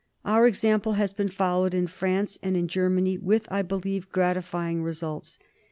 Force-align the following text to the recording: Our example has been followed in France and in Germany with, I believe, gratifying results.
Our 0.25 0.47
example 0.47 0.93
has 0.93 1.13
been 1.13 1.27
followed 1.27 1.75
in 1.75 1.85
France 1.85 2.39
and 2.41 2.57
in 2.57 2.67
Germany 2.67 3.19
with, 3.19 3.47
I 3.51 3.61
believe, 3.61 4.11
gratifying 4.11 4.81
results. 4.81 5.37